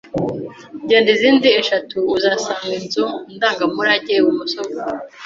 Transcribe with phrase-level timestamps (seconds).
[0.87, 3.05] Genda izindi eshatu uzasanga inzu
[3.35, 5.01] ndangamurage ibumoso bwawe.